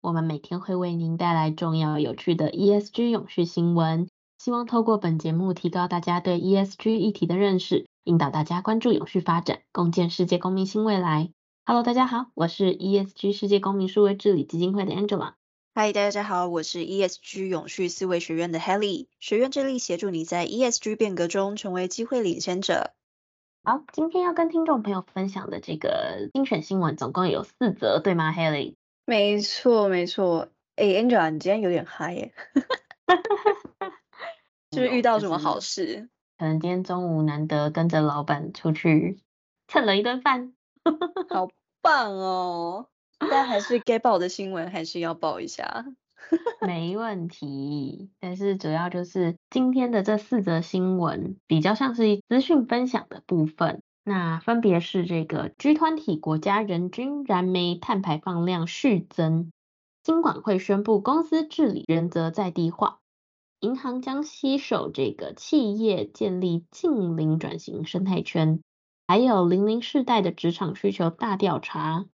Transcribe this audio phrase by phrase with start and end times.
[0.00, 4.08] 我们每天会为您带来重要有趣的 ESG 永续新闻，
[4.38, 11.30] 希望透过本节目提高大家对 ESG 议题的认识，引导大家关注永续发展，共建世界公民新未来。
[11.66, 15.32] Hello，大家好，我是 ESG 世界公民数位治理基金会的 Angela。
[15.74, 19.08] Hi，大家好，我是 ESG 永续思维学院的 Helly。
[19.18, 22.92] 学院致力协助你在 ESG 变革中成为机会领先者。
[23.64, 28.76] 好，今天要跟听众朋友分享的这个精选新闻总共有四则，对吗，Helly？
[29.08, 30.50] 没错，没错。
[30.76, 32.34] 哎，Angela，你今天有点嗨耶，
[34.70, 36.10] 是不是遇到什么好事？
[36.36, 39.18] 可能今天中午难得跟着老板出去
[39.66, 40.52] 蹭了一顿饭，
[41.30, 41.48] 好
[41.80, 42.90] 棒哦！
[43.18, 45.86] 但还是该报的新闻还是要报一下，
[46.60, 48.10] 没问题。
[48.20, 53.80] 但是主要就是今天的这四则新闻比较像是资讯分享的部分。
[54.08, 59.52] 那分别是这个 G 团体国家人均燃煤碳排放量续增，
[60.02, 63.00] 金管会宣布公司治理原则在地化，
[63.60, 68.62] 银行将携手这个企业建立净零转型生态圈，
[69.06, 72.06] 还有零零世代的职场需求大调查。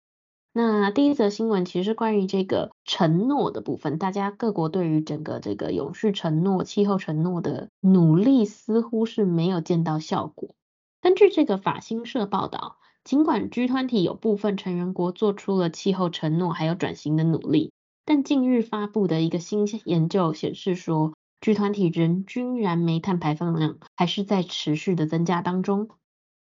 [0.52, 10.53] 那第一则新闻其实关于这个承诺的部分，大家各国对于整个这个永续承诺、气候承诺的努力似乎是没有见到效果。
[11.04, 17.72] 根据这个法新社报道，尽管 G20 有部分成员国做出了气候承诺，还有转型的努力，
[18.06, 25.90] 但近日发布的一个新研究显示说，G20 人均燃煤碳排放量还是在持续的增加当中。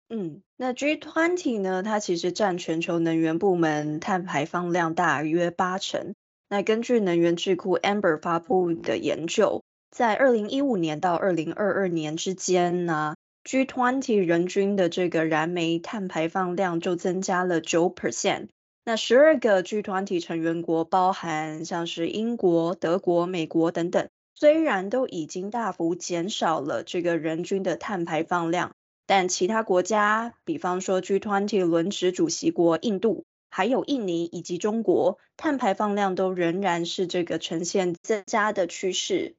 [0.07, 6.13] 嗯，那 G20 呢，它其实占全球能源部门碳排放量大约八成。
[6.47, 9.61] 那根据能源智库 Amber 发布的研究，
[9.91, 18.47] 在二零一五年到二零二二年之间呢，G20 人均的这个燃煤碳排放量就增加了九 percent。
[18.85, 28.75] 那十二个 G20 成员国，包含像是英国、德国、美国等等，虽然都已经大幅减少了这个人均的碳排放量，
[29.07, 39.35] 但其他国家，比方说 G20 轮值主席国印度、还有印尼以及中国，碳排放量都仍然是这个呈现增加的趋势。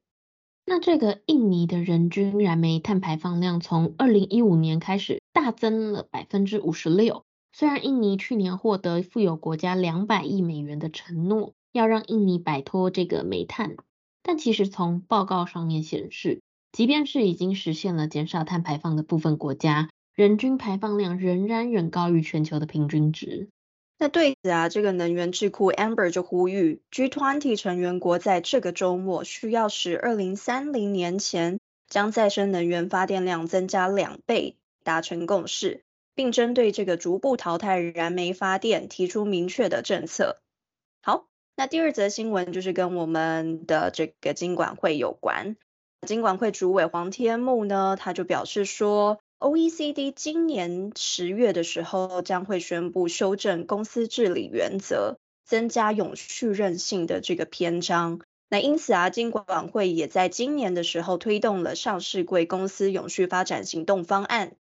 [0.66, 7.24] 那这个印尼的人均燃煤碳排放量从二零一五年开始大增了百分之五十六。
[7.52, 13.76] 虽然印尼去年获得富有国家两百亿美元的承诺，要让印尼摆脱这个煤炭，
[14.22, 16.40] 但其实从报告上面显示，
[16.72, 23.50] 即便是已经实现了减少碳排放的部分国家，人均排放量仍然远高于全球的平均值。
[23.96, 35.84] 那对此啊，这个能源智库 Amber 就呼吁 G20 成员国在这个周末需要使二零三零年前将再生能源发电量增加两倍达成共识，
[36.14, 40.38] 并针对这个逐步淘汰燃煤发电提出明确的政策。
[41.00, 45.56] 好，那第二则新闻就是跟我们的这个金管会有关，
[46.06, 49.20] 金管会主委黄天牧呢，他就表示说。
[49.44, 58.22] OECD 今年十月的时候将会宣布修正公司治理原则，增加永续韧性的这个篇章。
[58.48, 64.56] 那因此啊，金管会也在今年的时候推动了上市柜公司永续发展行动方案，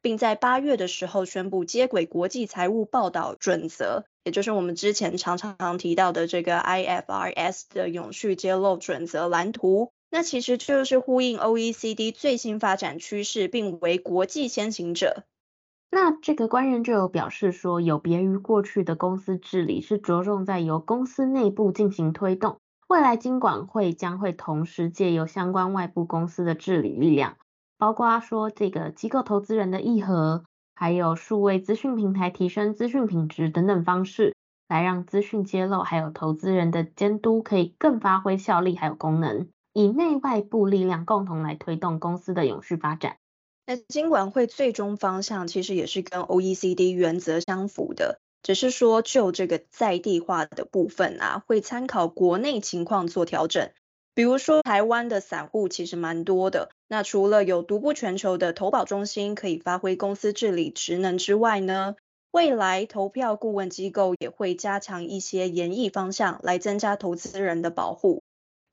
[0.00, 9.92] 并在八月的时候宣布接轨国际财务报道准则，也就是我们之前常常提到的这个 IFRS 的永续揭露准则蓝图。
[10.14, 15.24] 那其实就是呼应 OECD 最新发展趋势，并为国际先行者。
[15.90, 22.58] 那这个官员就有表示说，有别于过去的公司治理，是着重在由公司内部进行推动。
[22.88, 27.38] 未来金管会将会同时借由相关外部公司的治理力量，
[27.78, 30.44] 包括说这个机构投资人的议和，
[30.74, 34.36] 还有数位资讯平台提升资讯品质等等方式，
[34.68, 39.48] 来让资讯揭露还有投资人的监督可以更发挥效力还有功能。
[39.72, 43.16] 以内外部力量共同来推动公司的永续发展。
[43.66, 53.70] 那金管会最终方向其实也是跟 OECD 原则相符的，只是说就这个在地化的部分啊，会参考国内情况做调整。
[54.14, 61.94] 比如说台湾的散户其实蛮多的，那除了有独步全球的投保中心可以发挥公司治理职能之外呢，
[62.30, 68.22] 未来投票顾问机构也会加强一些研议方向，来增加投资人的保护。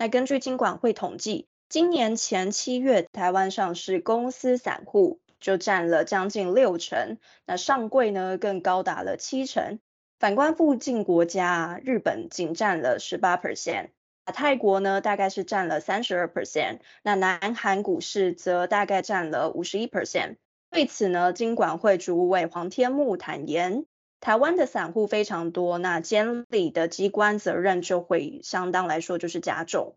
[0.02, 9.78] 那根据金管会统计，今年前七月，台湾上市公司散户就占了将近六成，那上柜呢更高达了七成。
[10.18, 13.90] 反观附近国家，日本仅占了十八 percent，
[14.24, 20.38] 泰国呢大概是占了三十二 percent，那南韩股市则大概占了五十一 percent。
[20.72, 23.86] 对此呢，金管会主委黄天牧坦言，
[24.20, 29.96] 台湾的散户非常多，那监理的机关责任就会相当来说就是加重。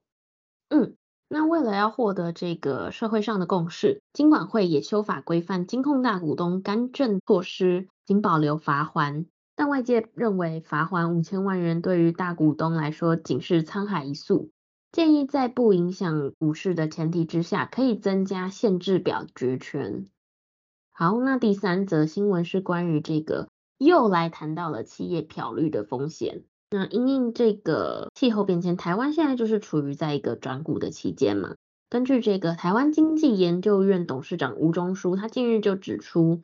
[0.69, 0.95] 嗯。
[1.35, 9.25] 那为了要获得这个社会上的共识，金管会也修法规范金控大股东干政措施，仅保留罚锾。
[9.57, 14.51] 但外界认为罚锾五千万元对于大股东来说仅是沧海一粟，
[14.91, 20.09] 建议在不影响股市的前提之下，可以增加限制表决权。
[20.91, 23.49] 好，那第三则新闻是关于这个
[23.85, 26.45] 又来谈到了企业漂绿的风险。
[26.71, 31.55] 那因应这个气候变迁，台湾现在就是处于在一个转股的期间嘛。
[31.91, 36.43] 根据这个台湾经济研究院董事长吴忠书，他近日就指出，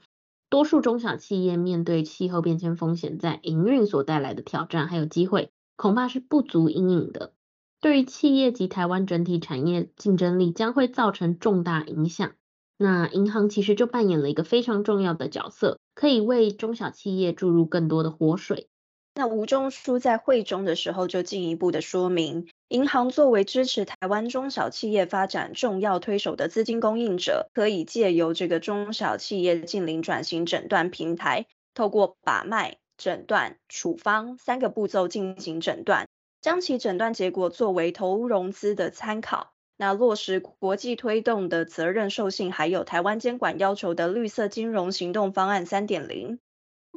[0.51, 7.33] 多数中小企业面对气候变迁风险，在营运所带来的挑战还有机会，恐怕是不足因应的，
[7.81, 12.33] 对于企业及台湾整体产业竞争力将会造成重大影响。
[12.79, 18.69] 那银行其实就扮演了一个非常重要的角色，可以为中小企业注入更多的活水。
[19.15, 36.07] 那吴中书在会中的时候就进一步的说明，银行作为支持台湾中小企业发展重要推手的资金供应者，可以借由这个中小企业净零转型诊断平台，透过把脉、诊断、处方三个步骤进行诊断，
[36.41, 46.41] 将其诊断结果作为投融资的参考，那落实国际推动的责任受信，还有台湾监管要求的绿色金融行动方案三点零。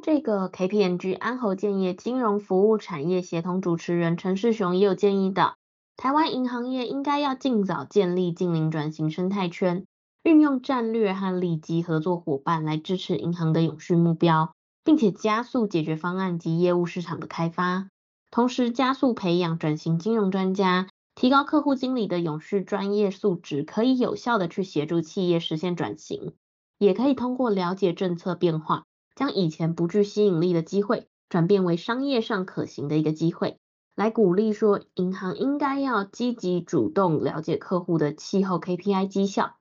[0.02, 5.54] 这个 KPMG 安侯建业金融服务产业协同主持人陈世雄也有建议的，
[5.96, 9.86] 台湾银行业应该要尽早建立净零转型生态圈，
[10.24, 14.52] 运用战略和利基合作伙伴来支持银行的永续目标，
[14.82, 17.86] 并且加速解决方案及业务市场的开发，
[18.32, 26.34] 同时加速培养转型金融专家，提高客户经理的永续专业素质，可以有效的去协助企业实现转型，
[26.78, 28.84] 也可以通过了解政策变化。
[29.14, 33.58] 将以前不具吸引力的机会，转变为商业上可行的一个机会，
[33.94, 39.56] 来鼓励说银行应该要积极主动了解客户的气候 KPI 绩效，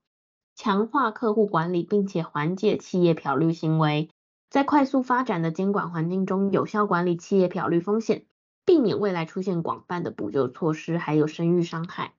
[0.56, 4.10] 强化客户管理，并且缓解企业漂绿行为，
[4.50, 8.24] 在快速发展的监管环境中，有效管理企业漂绿风险，
[8.66, 12.14] 避免未来出现广泛的补救措施，还有生育伤害。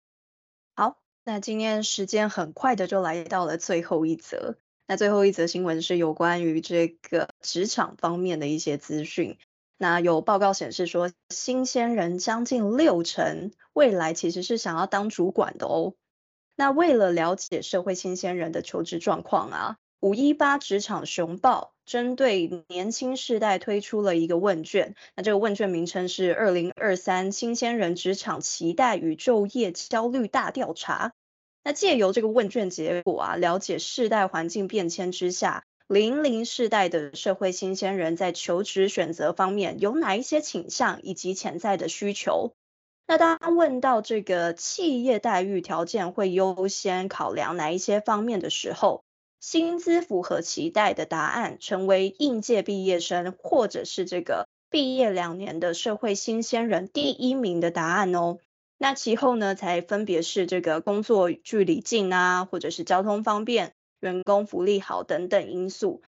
[0.74, 4.56] 好，那今天时间很快的就来到了最后一则。
[4.86, 9.38] 那最后一则新闻是有关于这个职场方面的一些资讯。
[9.78, 15.94] 那有报告显示说，新鲜人将近六成未来其实是想要当主管的哦。
[16.56, 24.94] 那为了了解社会新鲜人的求职状况啊，五一八职场熊报针对年轻世代推出了一个问卷。
[25.16, 31.08] 那这个问卷名称是《二零二三新鲜人职场期待与就业焦虑大调查》。
[31.64, 42.52] 那借由这个问卷结果啊，了解世代环境变迁之下，零零世代的社会新鲜人在求职选择方面有哪一些倾向以及潜在的需求？
[43.06, 49.04] 那当问到这个企业待遇条件会优先考量哪一些方面的时候，
[49.42, 58.38] 薪资符合期待的答案成为应届毕业生或者是这个毕业两年的社会新鲜人第一名的答案哦。
[58.78, 66.02] 那其后呢，才分别是这个工作距离近啊，或者是交通方便、员工福利好等等因素。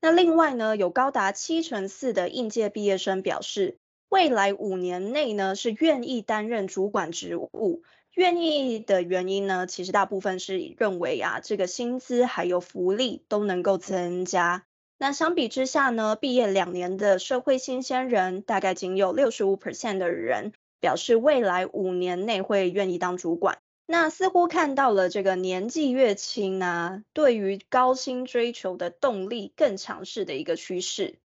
[0.00, 3.78] 那另外呢，有高达七成四的应届毕业生表示，
[4.08, 7.82] 未来五年内呢是愿意担任主管职务。
[8.16, 14.64] 愿意的原因呢，其实大部分是认为啊，这个薪资还有福利都能够增加。
[14.98, 20.52] 那相比之下呢，毕业两年的社会新鲜人，大概仅有六十五 percent 的人。
[20.78, 31.18] 表示未来五年内会愿意当主管，那似乎看到了这个年纪越轻啊，对于高薪追求的动力更强势的一个趋势。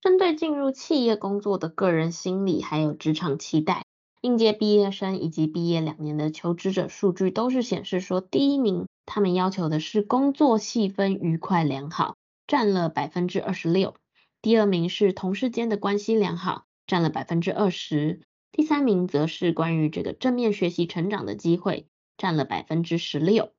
[0.00, 3.84] 针对进入企业工作的个人心理还有职场期待，
[4.22, 13.94] 应届毕业生以及毕业两年的求职者数据都是显示说，第一名他们要求的是工作气氛愉快良好，占了百分之二十六；
[14.40, 18.20] 第二名是同事间的关系良好，占了百分之二十。
[18.52, 21.86] 第三名则是关于这个正面学习成长的机会，
[22.16, 23.50] 占了百分之十六。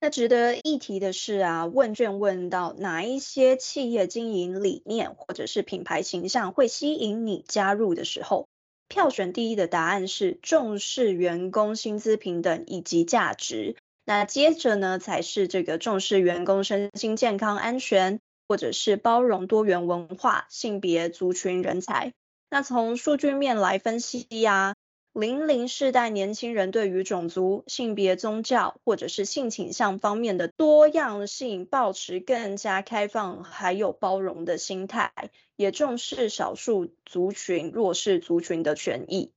[0.00, 8.48] 那值得一提的是啊，问卷问到哪一些企业经营理念或者是品牌形象会吸引你加入的时候，
[8.88, 13.76] 票选第一的答案是重视员工薪资平等以及价值。
[14.04, 22.14] 那接着呢，才是这个重视员工身心健康安全，或者是包容多元文化、性别、族群、人才。
[22.50, 24.74] 那从数据面来分析呀，
[25.12, 35.12] 零零世代年轻人对于种族、性别、宗教或者是性倾向方面的多样性，抱持更加开放还有包容的心态，
[35.56, 39.32] 也重视少数族群、弱势族群的权益。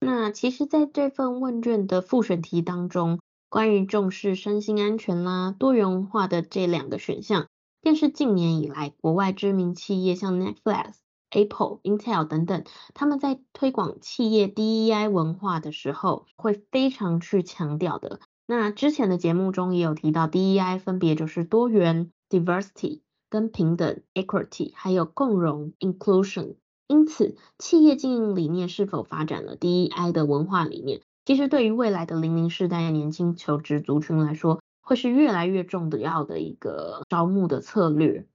[0.00, 7.46] 那其实，在这份问卷的复选题当中，关于重视身心安全啦、多元化的这两个选项，
[7.80, 10.94] 便是近年以来国外知名企业像 Netflix、
[11.30, 12.64] Apple、Intel 等等，
[12.94, 18.20] 他们在推广企业 DEI 文化的时候，会非常去强调的。
[18.46, 26.56] 那之前的节目中也有提到，DEI 分别就是多元 （Diversity） 跟平等 （Equity） 还有共融 （Inclusion）。
[26.86, 31.00] 因此，企业经营理念是否发展了 DEI 的文化理念？
[31.24, 38.28] 其实对于未来的零零世代年轻求职族群来说，会是越来越重要的一个招募的策略。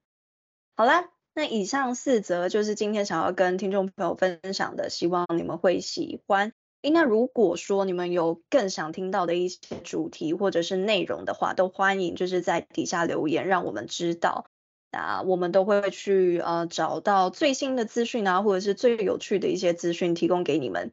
[0.76, 6.54] 好啦，那以上四则就是今天想要跟听众朋友分享的，希望你们会喜欢。
[6.82, 14.46] 诶，那如果说你们有更想听到的一些主题或者是内容的话，都欢迎就是在底下留言，让我们知道。
[14.92, 20.92] 那我们都会去呃找到最新的资讯啊，或者是最有趣的一些资讯提供给你们。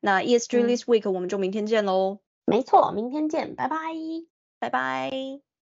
[0.00, 2.20] 那 ESG This Week，嗯，我们就明天见喽。
[2.46, 3.76] 没错，明天见，拜拜，
[4.60, 5.53] 拜拜。